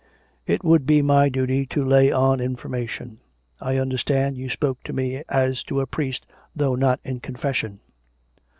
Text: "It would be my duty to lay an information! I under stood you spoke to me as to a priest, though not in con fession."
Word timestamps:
"It 0.47 0.63
would 0.63 0.87
be 0.87 1.03
my 1.03 1.29
duty 1.29 1.67
to 1.67 1.85
lay 1.85 2.09
an 2.09 2.39
information! 2.39 3.19
I 3.59 3.79
under 3.79 3.99
stood 3.99 4.35
you 4.35 4.49
spoke 4.49 4.81
to 4.85 4.93
me 4.93 5.21
as 5.29 5.61
to 5.65 5.79
a 5.79 5.85
priest, 5.85 6.25
though 6.55 6.73
not 6.73 6.99
in 7.03 7.19
con 7.19 7.35
fession." 7.35 7.77